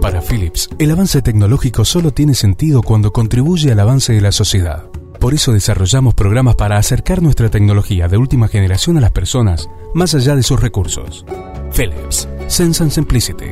Para 0.00 0.22
Philips, 0.22 0.70
el 0.78 0.90
avance 0.90 1.20
tecnológico 1.20 1.84
solo 1.84 2.10
tiene 2.12 2.34
sentido 2.34 2.82
cuando 2.82 3.12
contribuye 3.12 3.70
al 3.70 3.80
avance 3.80 4.14
de 4.14 4.22
la 4.22 4.32
sociedad. 4.32 4.84
Por 5.20 5.34
eso 5.34 5.52
desarrollamos 5.52 6.14
programas 6.14 6.56
para 6.56 6.78
acercar 6.78 7.22
nuestra 7.22 7.50
tecnología 7.50 8.08
de 8.08 8.16
última 8.16 8.48
generación 8.48 8.96
a 8.96 9.02
las 9.02 9.12
personas, 9.12 9.68
más 9.92 10.14
allá 10.14 10.34
de 10.36 10.42
sus 10.42 10.58
recursos. 10.58 11.26
Philips, 11.76 12.26
Sense 12.48 12.82
and 12.82 12.90
Simplicity. 12.90 13.50